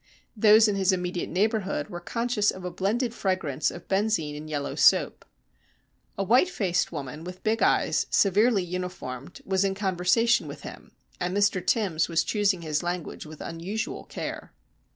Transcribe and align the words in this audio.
Those 0.35 0.67
in 0.67 0.75
his 0.75 0.91
immediate 0.91 1.29
neighbourhood 1.29 1.89
were 1.91 1.99
conscious 1.99 2.49
of 2.49 2.65
a 2.65 2.71
blended 2.71 3.13
fragrance 3.13 3.69
of 3.69 3.87
benzine 3.87 4.35
and 4.35 4.49
yellow 4.49 4.73
soap. 4.73 5.25
A 6.17 6.23
white 6.23 6.49
faced 6.49 6.91
woman 6.91 7.23
with 7.23 7.43
big 7.43 7.61
eyes, 7.61 8.07
severely 8.09 8.63
uniformed, 8.63 9.41
was 9.45 9.63
in 9.63 9.75
conversation 9.75 10.47
with 10.47 10.61
him, 10.63 10.93
and 11.19 11.37
Mr 11.37 11.63
Timbs 11.63 12.09
was 12.09 12.23
choosing 12.23 12.63
his 12.63 12.81
language 12.81 13.27
with 13.27 13.41
unusual 13.41 14.03
care. 14.05 14.53